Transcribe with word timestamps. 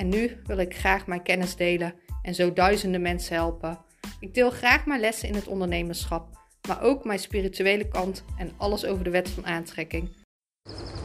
en 0.00 0.08
nu 0.08 0.30
wil 0.46 0.58
ik 0.58 0.76
graag 0.76 1.06
mijn 1.06 1.22
kennis 1.22 1.56
delen 1.56 1.94
en 2.22 2.34
zo 2.34 2.52
duizenden 2.52 3.02
mensen 3.02 3.34
helpen. 3.34 3.78
Ik 4.20 4.34
deel 4.34 4.50
graag 4.50 4.86
mijn 4.86 5.00
lessen 5.00 5.28
in 5.28 5.34
het 5.34 5.46
ondernemerschap, 5.46 6.28
maar 6.68 6.82
ook 6.82 7.04
mijn 7.04 7.18
spirituele 7.18 7.88
kant 7.88 8.24
en 8.36 8.50
alles 8.56 8.84
over 8.84 9.04
de 9.04 9.10
wet 9.10 9.28
van 9.28 9.46
aantrekking. 9.46 10.08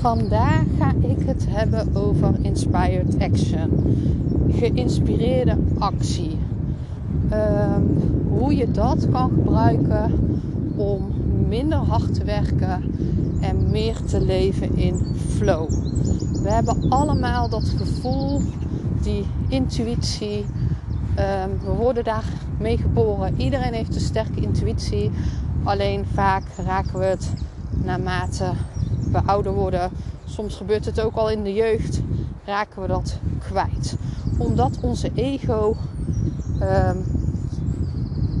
Vandaag 0.00 0.64
ga 0.78 0.94
ik 1.00 1.26
het 1.26 1.46
hebben 1.48 1.96
over 1.96 2.34
inspired 2.42 3.18
action. 3.18 3.70
Geïnspireerde 4.50 5.58
actie. 5.78 6.38
Ehm, 7.30 7.82
hoe 8.28 8.56
je 8.56 8.70
dat 8.70 9.10
kan 9.10 9.30
gebruiken 9.30 10.12
om 10.76 11.14
minder 11.48 11.78
hard 11.78 12.14
te 12.14 12.24
werken 12.24 12.94
en 13.40 13.70
meer 13.70 13.96
te 14.04 14.20
leven 14.20 14.76
in 14.76 15.16
flow. 15.28 15.68
We 16.42 16.50
hebben 16.50 16.90
allemaal 16.90 17.48
dat 17.48 17.68
gevoel 17.68 18.40
die 19.06 19.26
intuïtie. 19.48 20.46
Ehm, 21.14 21.50
we 21.64 21.70
worden 21.70 22.04
daarmee 22.04 22.76
geboren. 22.76 23.40
Iedereen 23.40 23.72
heeft 23.72 23.94
een 23.94 24.00
sterke 24.00 24.40
intuïtie. 24.40 25.10
Alleen 25.62 26.04
vaak 26.14 26.44
raken 26.66 26.98
we 26.98 27.04
het 27.04 27.32
naarmate 27.84 28.52
we 29.12 29.22
ouder 29.26 29.52
worden. 29.52 29.90
Soms 30.24 30.56
gebeurt 30.56 30.84
het 30.84 31.00
ook 31.00 31.14
al 31.14 31.30
in 31.30 31.42
de 31.42 31.52
jeugd. 31.52 32.00
Raken 32.44 32.82
we 32.82 32.88
dat 32.88 33.18
kwijt. 33.38 33.96
Omdat 34.38 34.78
onze 34.80 35.10
ego. 35.14 35.76
Um, 36.60 37.04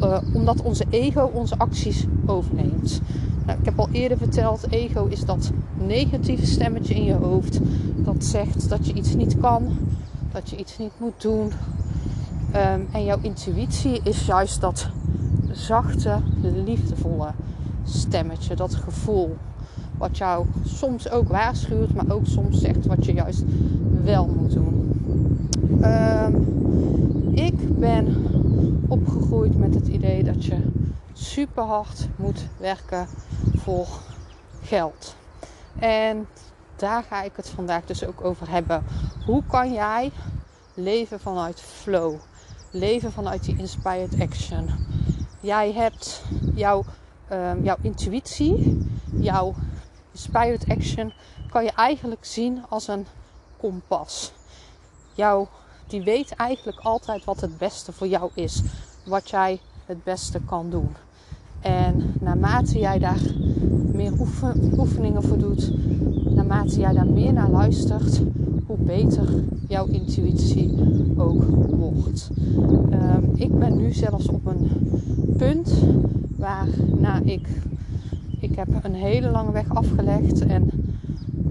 uh, 0.02 0.18
omdat 0.32 0.62
onze 0.62 0.84
ego 0.90 1.30
onze 1.32 1.58
acties 1.58 2.06
overneemt. 2.26 3.00
Nou, 3.46 3.58
ik 3.58 3.64
heb 3.64 3.78
al 3.78 3.88
eerder 3.92 4.18
verteld, 4.18 4.70
ego 4.70 5.06
is 5.06 5.24
dat 5.24 5.50
negatieve 5.86 6.46
stemmetje 6.46 6.94
in 6.94 7.04
je 7.04 7.14
hoofd 7.14 7.60
dat 8.06 8.24
zegt 8.24 8.68
dat 8.68 8.86
je 8.86 8.92
iets 8.92 9.14
niet 9.14 9.38
kan, 9.40 9.78
dat 10.36 10.50
je 10.50 10.56
iets 10.56 10.78
niet 10.78 10.92
moet 10.98 11.22
doen. 11.22 11.52
Ehm, 12.52 12.80
en 12.92 13.04
jouw 13.04 13.18
intuïtie 13.20 14.00
is 14.02 14.26
juist 14.26 14.60
dat 14.60 14.88
zachte, 15.50 16.18
liefdevolle 16.42 17.28
stemmetje, 17.84 18.56
dat 18.56 18.74
gevoel. 18.74 19.36
Wat 19.98 20.18
jou 20.18 20.46
soms 20.64 21.10
ook 21.10 21.28
waarschuwt, 21.28 21.94
maar 21.94 22.10
ook 22.10 22.26
soms 22.26 22.60
zegt 22.60 22.86
wat 22.86 23.04
je 23.04 23.12
juist 23.12 23.42
wel 24.02 24.26
moet 24.26 24.52
doen. 24.52 24.98
Ehm, 25.80 26.34
ik 27.30 27.78
ben 27.78 28.16
opgegroeid 28.88 29.58
met 29.58 29.74
het 29.74 29.88
idee 29.88 30.24
dat 30.24 30.44
je 30.44 30.56
super 31.12 31.62
hard 31.62 32.08
moet 32.16 32.46
werken 32.56 33.06
voor 33.54 33.86
geld. 34.62 35.16
En 35.78 36.26
daar 36.76 37.02
ga 37.02 37.22
ik 37.22 37.32
het 37.36 37.48
vandaag 37.48 37.84
dus 37.84 38.04
ook 38.04 38.24
over 38.24 38.50
hebben. 38.50 38.84
Hoe 39.26 39.42
kan 39.46 39.72
jij 39.72 40.12
leven 40.74 41.20
vanuit 41.20 41.60
flow? 41.60 42.14
Leven 42.70 43.12
vanuit 43.12 43.44
die 43.44 43.58
inspired 43.58 44.20
action. 44.20 44.70
Jij 45.40 45.72
hebt 45.72 46.22
jouw, 46.54 46.84
um, 47.32 47.64
jouw 47.64 47.76
intuïtie, 47.80 48.86
jouw 49.12 49.54
inspired 50.12 50.64
action, 50.68 51.12
kan 51.50 51.64
je 51.64 51.72
eigenlijk 51.72 52.24
zien 52.24 52.64
als 52.68 52.88
een 52.88 53.06
kompas. 53.56 54.32
Jouw, 55.14 55.48
die 55.86 56.02
weet 56.02 56.30
eigenlijk 56.30 56.78
altijd 56.78 57.24
wat 57.24 57.40
het 57.40 57.58
beste 57.58 57.92
voor 57.92 58.06
jou 58.06 58.30
is. 58.34 58.62
Wat 59.04 59.30
jij 59.30 59.60
het 59.86 60.04
beste 60.04 60.40
kan 60.40 60.70
doen. 60.70 60.96
En 61.60 62.14
naarmate 62.20 62.78
jij 62.78 62.98
daar 62.98 63.20
meer 63.92 64.12
oefeningen 64.78 65.22
voor 65.22 65.38
doet, 65.38 65.70
naarmate 66.46 66.80
jij 66.80 66.92
daar 66.92 67.06
meer 67.06 67.32
naar 67.32 67.50
luistert, 67.50 68.22
hoe 68.66 68.76
beter 68.76 69.28
jouw 69.68 69.86
intuïtie 69.86 70.74
ook 71.16 71.42
wordt. 71.70 72.30
Um, 72.92 73.30
ik 73.34 73.58
ben 73.58 73.76
nu 73.76 73.92
zelfs 73.92 74.28
op 74.28 74.46
een 74.46 74.70
punt 75.36 75.74
waarna 76.36 77.20
ik. 77.24 77.48
Ik 78.40 78.56
heb 78.56 78.68
een 78.82 78.94
hele 78.94 79.30
lange 79.30 79.52
weg 79.52 79.74
afgelegd 79.74 80.46
en 80.46 80.70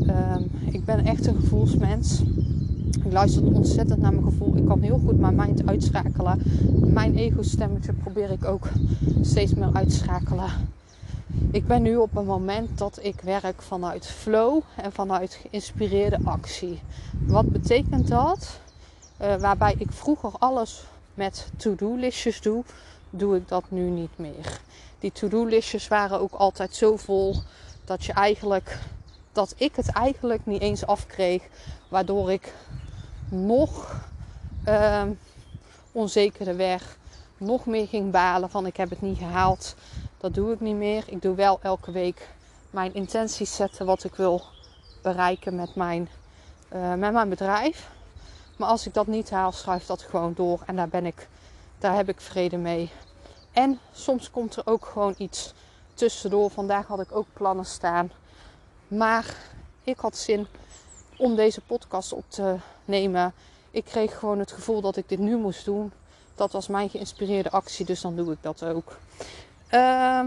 um, 0.01 0.47
ik 0.72 0.85
ben 0.85 1.05
echt 1.05 1.28
een 1.28 1.35
gevoelsmens. 1.35 2.23
Ik 3.05 3.11
luister 3.11 3.44
ontzettend 3.44 4.01
naar 4.01 4.13
mijn 4.13 4.25
gevoel. 4.25 4.57
Ik 4.57 4.66
kan 4.66 4.81
heel 4.81 5.01
goed 5.05 5.19
mijn 5.19 5.35
mind 5.35 5.67
uitschakelen. 5.67 6.41
Mijn 6.94 7.16
ego-stemmetje 7.16 7.94
probeer 7.94 8.31
ik 8.31 8.45
ook 8.45 8.67
steeds 9.22 9.53
meer 9.53 9.69
uitschakelen. 9.73 10.50
Ik 11.51 11.68
ben 11.68 11.81
nu 11.81 11.96
op 11.96 12.16
een 12.16 12.25
moment 12.25 12.78
dat 12.78 13.00
ik 13.01 13.22
werk 13.22 13.62
vanuit 13.62 14.07
flow 14.07 14.62
en 14.75 14.91
vanuit 14.91 15.34
geïnspireerde 15.34 16.19
actie. 16.23 16.81
Wat 17.19 17.50
betekent 17.50 18.07
dat? 18.07 18.59
Uh, 19.22 19.35
waarbij 19.35 19.75
ik 19.78 19.91
vroeger 19.91 20.31
alles 20.40 20.84
met 21.13 21.47
to-do-listjes 21.57 22.41
doe, 22.41 22.63
doe 23.09 23.35
ik 23.35 23.47
dat 23.47 23.63
nu 23.68 23.90
niet 23.90 24.18
meer. 24.18 24.59
Die 25.00 25.12
to-do-listjes 25.12 25.88
waren 25.88 26.19
ook 26.19 26.34
altijd 26.34 26.75
zo 26.75 26.97
vol 26.97 27.35
dat 27.85 28.06
je 28.06 28.13
eigenlijk 28.13 28.79
dat 29.31 29.53
ik 29.57 29.75
het 29.75 29.90
eigenlijk 29.90 30.46
niet 30.46 30.62
eens 30.62 30.85
afkreeg, 30.85 31.44
waardoor 31.88 32.31
ik 32.31 32.53
nog 33.29 34.02
uh, 34.67 35.03
onzekerder 35.91 36.56
werd, 36.56 36.84
nog 37.38 37.66
meer 37.66 37.88
ging 37.88 38.12
balen 38.12 38.50
van 38.50 38.66
ik 38.66 38.78
heb 38.78 38.90
het 38.90 39.02
niet 39.02 39.17
gehaald. 39.17 39.75
Dat 40.25 40.34
doe 40.34 40.53
ik 40.53 40.59
niet 40.59 40.75
meer. 40.75 41.03
Ik 41.08 41.22
doe 41.22 41.36
wel 41.36 41.59
elke 41.62 41.91
week 41.91 42.30
mijn 42.69 42.94
intenties 42.94 43.56
zetten 43.56 43.86
wat 43.86 44.03
ik 44.03 44.16
wil 44.16 44.41
bereiken 45.02 45.56
met 45.56 45.75
mijn, 45.75 46.09
uh, 46.74 46.94
met 46.94 47.13
mijn 47.13 47.30
bedrijf. 47.30 47.91
Maar 48.58 48.69
als 48.69 48.88
ik 48.88 48.94
dat 48.94 49.08
niet 49.08 49.30
haal, 49.30 49.52
schuift 49.52 49.88
dat 49.88 50.02
gewoon 50.02 50.34
door. 50.34 50.64
En 50.66 50.75
daar 50.75 50.88
ben 50.88 51.06
ik, 51.06 51.28
daar 51.78 51.96
heb 51.96 52.09
ik 52.09 52.22
vrede 52.22 52.58
mee. 52.58 52.91
En 53.52 53.80
soms 53.91 54.31
komt 54.31 54.56
er 54.56 54.62
ook 54.66 54.85
gewoon 54.85 55.16
iets 55.18 55.53
tussendoor. 55.94 56.50
Vandaag 56.50 56.88
had 56.88 57.00
ik 57.00 57.16
ook 57.16 57.28
plannen 57.34 57.66
staan. 57.66 58.12
Maar 58.88 59.38
ik 59.84 59.97
had 59.97 60.18
zin 60.18 60.47
om 61.18 61.35
deze 61.35 61.62
podcast 61.62 62.14
op 62.14 62.25
te 62.28 62.56
nemen. 62.85 63.34
Ik 63.72 63.85
kreeg 63.85 64.19
gewoon 64.19 64.40
het 64.40 64.52
gevoel 64.52 64.81
dat 64.81 64.96
ik 64.96 65.09
dit 65.09 65.19
nu 65.19 65.38
moest 65.38 65.66
doen. 65.66 65.91
Dat 66.35 66.52
was 66.52 66.68
mijn 66.68 66.90
geïnspireerde 66.90 67.52
actie, 67.52 67.85
dus 67.85 68.02
dan 68.02 68.16
doe 68.16 68.31
ik 68.31 68.40
dat 68.41 68.64
ook. 68.64 68.97
Uh, 69.75 70.24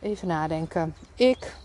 even 0.00 0.28
nadenken. 0.28 0.94
Ik 1.14 1.56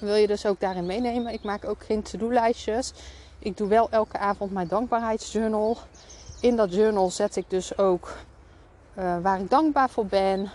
wil 0.00 0.14
je 0.14 0.26
dus 0.26 0.46
ook 0.46 0.60
daarin 0.60 0.86
meenemen. 0.86 1.32
Ik 1.32 1.42
maak 1.42 1.64
ook 1.64 1.84
geen 1.84 2.02
to-do-lijstjes. 2.02 2.92
Ik 3.38 3.56
doe 3.56 3.68
wel 3.68 3.90
elke 3.90 4.18
avond 4.18 4.52
mijn 4.52 4.68
dankbaarheidsjournal. 4.68 5.78
In 6.40 6.56
dat 6.56 6.74
journal 6.74 7.10
zet 7.10 7.36
ik 7.36 7.44
dus 7.50 7.78
ook 7.78 8.16
uh, 8.98 9.16
waar 9.22 9.40
ik 9.40 9.50
dankbaar 9.50 9.90
voor 9.90 10.06
ben. 10.06 10.50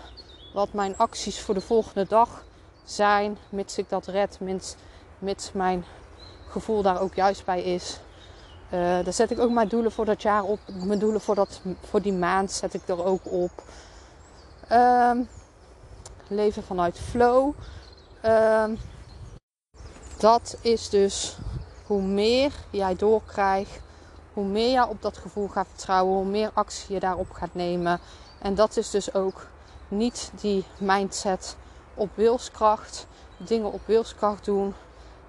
Wat 0.54 0.72
mijn 0.72 0.98
acties 0.98 1.40
voor 1.40 1.54
de 1.54 1.60
volgende 1.60 2.06
dag 2.06 2.44
zijn. 2.84 3.38
Mits 3.48 3.78
ik 3.78 3.88
dat 3.88 4.06
red. 4.06 4.40
Mits, 4.40 4.74
mits 5.18 5.52
mijn 5.52 5.84
gevoel 6.48 6.82
daar 6.82 7.00
ook 7.00 7.14
juist 7.14 7.44
bij 7.44 7.62
is. 7.62 8.00
Uh, 8.66 8.80
daar 8.80 9.12
zet 9.12 9.30
ik 9.30 9.38
ook 9.38 9.50
mijn 9.50 9.68
doelen 9.68 9.92
voor 9.92 10.04
dat 10.04 10.22
jaar 10.22 10.42
op. 10.42 10.58
Mijn 10.84 10.98
doelen 10.98 11.20
voor, 11.20 11.34
dat, 11.34 11.60
voor 11.80 12.02
die 12.02 12.12
maand 12.12 12.52
zet 12.52 12.74
ik 12.74 12.88
er 12.88 13.04
ook 13.04 13.32
op. 13.32 13.50
Um, 14.72 15.28
leven 16.28 16.62
vanuit 16.62 16.98
flow. 16.98 17.52
Um, 18.24 18.78
dat 20.18 20.56
is 20.60 20.88
dus 20.88 21.36
hoe 21.86 22.02
meer 22.02 22.52
jij 22.70 22.96
doorkrijgt, 22.96 23.80
hoe 24.32 24.44
meer 24.44 24.70
jij 24.70 24.82
op 24.82 25.02
dat 25.02 25.16
gevoel 25.16 25.48
gaat 25.48 25.66
vertrouwen, 25.68 26.14
hoe 26.14 26.24
meer 26.24 26.50
actie 26.54 26.94
je 26.94 27.00
daarop 27.00 27.30
gaat 27.30 27.54
nemen. 27.54 28.00
En 28.38 28.54
dat 28.54 28.76
is 28.76 28.90
dus 28.90 29.14
ook 29.14 29.46
niet 29.88 30.30
die 30.40 30.64
mindset 30.78 31.56
op 31.94 32.10
wilskracht, 32.14 33.06
dingen 33.36 33.72
op 33.72 33.80
wilskracht 33.84 34.44
doen, 34.44 34.74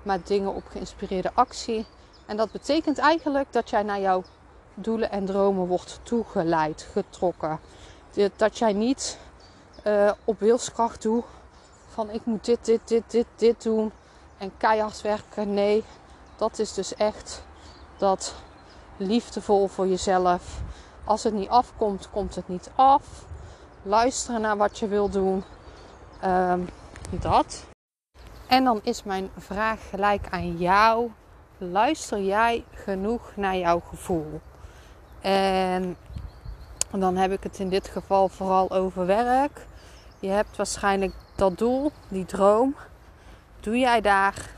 maar 0.03 0.19
dingen 0.23 0.53
op 0.53 0.67
geïnspireerde 0.67 1.31
actie. 1.33 1.85
En 2.25 2.37
dat 2.37 2.51
betekent 2.51 2.97
eigenlijk 2.97 3.53
dat 3.53 3.69
jij 3.69 3.83
naar 3.83 3.99
jouw 3.99 4.23
doelen 4.73 5.11
en 5.11 5.25
dromen 5.25 5.67
wordt 5.67 5.99
toegeleid, 6.03 6.87
getrokken. 6.91 7.59
Dat 8.35 8.57
jij 8.57 8.73
niet 8.73 9.17
uh, 9.83 10.11
op 10.23 10.39
wilskracht 10.39 11.01
doet 11.01 11.25
van 11.87 12.09
ik 12.09 12.25
moet 12.25 12.45
dit, 12.45 12.65
dit, 12.65 12.87
dit, 12.87 13.03
dit, 13.07 13.25
dit 13.35 13.63
doen 13.63 13.91
en 14.37 14.51
keihard 14.57 15.01
werken. 15.01 15.53
Nee, 15.53 15.83
dat 16.37 16.59
is 16.59 16.73
dus 16.73 16.95
echt 16.95 17.43
dat 17.97 18.35
liefdevol 18.97 19.67
voor 19.67 19.87
jezelf. 19.87 20.61
Als 21.03 21.23
het 21.23 21.33
niet 21.33 21.49
afkomt, 21.49 22.09
komt 22.09 22.35
het 22.35 22.47
niet 22.47 22.69
af. 22.75 23.25
Luisteren 23.83 24.41
naar 24.41 24.57
wat 24.57 24.79
je 24.79 24.87
wil 24.87 25.09
doen. 25.09 25.43
Ehm, 26.19 26.59
dat. 27.09 27.65
En 28.47 28.63
dan 28.63 28.79
is 28.83 29.03
mijn 29.03 29.29
vraag 29.37 29.89
gelijk 29.89 30.27
aan 30.29 30.57
jou. 30.57 31.11
Luister 31.57 32.21
jij 32.21 32.63
genoeg 32.73 33.31
naar 33.35 33.57
jouw 33.57 33.81
gevoel? 33.89 34.41
En 35.21 35.97
dan 36.91 37.15
heb 37.15 37.31
ik 37.31 37.43
het 37.43 37.59
in 37.59 37.69
dit 37.69 37.87
geval 37.87 38.29
vooral 38.29 38.71
over 38.71 39.05
werk. 39.05 39.65
Je 40.21 40.29
hebt 40.29 40.57
waarschijnlijk 40.57 41.13
dat 41.35 41.57
doel, 41.57 41.91
die 42.07 42.25
droom. 42.25 42.75
Doe 43.59 43.77
jij 43.77 44.01
daar 44.01 44.49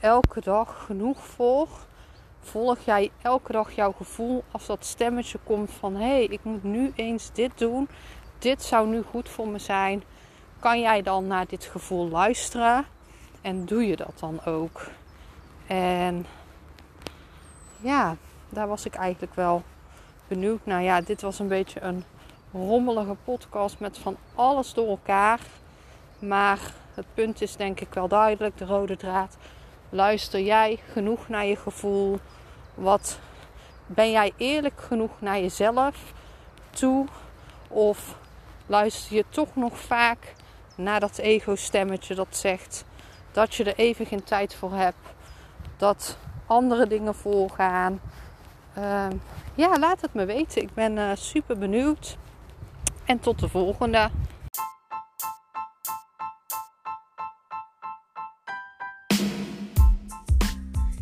elke 0.00 0.40
dag 0.40 0.84
genoeg 0.86 1.26
voor? 1.26 1.68
Volg 2.40 2.78
jij 2.84 3.10
elke 3.22 3.52
dag 3.52 3.72
jouw 3.72 3.92
gevoel 3.92 4.44
als 4.50 4.66
dat 4.66 4.84
stemmetje 4.84 5.38
komt 5.44 5.70
van 5.70 5.94
hé, 5.94 6.00
hey, 6.00 6.24
ik 6.24 6.44
moet 6.44 6.62
nu 6.62 6.92
eens 6.94 7.30
dit 7.32 7.58
doen. 7.58 7.88
Dit 8.38 8.62
zou 8.62 8.88
nu 8.88 9.02
goed 9.02 9.28
voor 9.28 9.48
me 9.48 9.58
zijn. 9.58 10.02
Kan 10.58 10.80
jij 10.80 11.02
dan 11.02 11.26
naar 11.26 11.46
dit 11.46 11.64
gevoel 11.64 12.08
luisteren? 12.08 12.84
En 13.40 13.64
doe 13.64 13.86
je 13.86 13.96
dat 13.96 14.18
dan 14.18 14.44
ook? 14.44 14.86
En 15.66 16.26
ja, 17.80 18.16
daar 18.48 18.68
was 18.68 18.84
ik 18.84 18.94
eigenlijk 18.94 19.34
wel 19.34 19.62
benieuwd 20.28 20.60
naar. 20.64 20.82
Ja, 20.82 21.00
dit 21.00 21.20
was 21.20 21.38
een 21.38 21.48
beetje 21.48 21.80
een 21.80 22.04
rommelige 22.52 23.16
podcast 23.24 23.78
met 23.78 23.98
van 23.98 24.16
alles 24.34 24.74
door 24.74 24.88
elkaar. 24.88 25.40
Maar 26.18 26.58
het 26.94 27.06
punt 27.14 27.42
is 27.42 27.56
denk 27.56 27.80
ik 27.80 27.94
wel 27.94 28.08
duidelijk, 28.08 28.58
de 28.58 28.64
rode 28.64 28.96
draad. 28.96 29.36
Luister 29.88 30.40
jij 30.40 30.78
genoeg 30.92 31.28
naar 31.28 31.46
je 31.46 31.56
gevoel? 31.56 32.18
Wat 32.74 33.18
ben 33.86 34.10
jij 34.10 34.32
eerlijk 34.36 34.80
genoeg 34.80 35.10
naar 35.18 35.38
jezelf 35.40 36.12
toe? 36.70 37.06
Of 37.68 38.16
luister 38.66 39.16
je 39.16 39.24
toch 39.28 39.56
nog 39.56 39.78
vaak 39.78 40.34
naar 40.74 41.00
dat 41.00 41.18
ego-stemmetje 41.18 42.14
dat 42.14 42.36
zegt 42.36 42.84
dat 43.32 43.54
je 43.54 43.64
er 43.64 43.76
even 43.76 44.06
geen 44.06 44.24
tijd 44.24 44.54
voor 44.54 44.72
hebt, 44.72 44.98
dat 45.76 46.18
andere 46.46 46.86
dingen 46.86 47.14
voorgaan? 47.14 48.00
Uh, 48.78 49.06
ja, 49.54 49.78
laat 49.78 50.00
het 50.00 50.14
me 50.14 50.24
weten. 50.24 50.62
Ik 50.62 50.74
ben 50.74 50.96
uh, 50.96 51.10
super 51.14 51.58
benieuwd. 51.58 52.16
En 53.08 53.20
tot 53.20 53.38
de 53.38 53.48
volgende. 53.48 54.10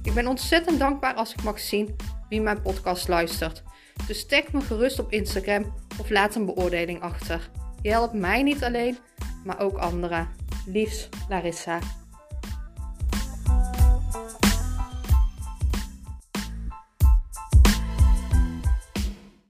Ik 0.03 0.15
ben 0.15 0.27
ontzettend 0.27 0.79
dankbaar 0.79 1.15
als 1.15 1.33
ik 1.33 1.43
mag 1.43 1.61
zien 1.61 1.97
wie 2.29 2.41
mijn 2.41 2.63
podcast 2.63 3.09
luistert. 3.09 3.63
Dus 4.07 4.27
tag 4.27 4.53
me 4.53 4.61
gerust 4.61 4.99
op 4.99 5.13
Instagram 5.13 5.75
of 6.01 6.11
laat 6.11 6.35
een 6.35 6.47
beoordeling 6.47 7.01
achter. 7.01 7.51
Je 7.83 7.91
helpt 7.91 8.15
mij 8.15 8.43
niet 8.43 8.65
alleen, 8.65 8.99
maar 9.45 9.61
ook 9.61 9.77
anderen. 9.77 10.29
Liefs, 10.67 11.09
Larissa. 11.29 11.79